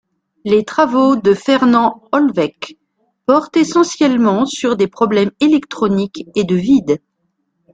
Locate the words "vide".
6.55-6.99